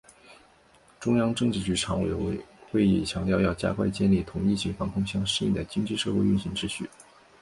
[0.99, 6.89] 中央政治局常委会会议强调要加快建立同疫情防控相适应的经济社会运行秩序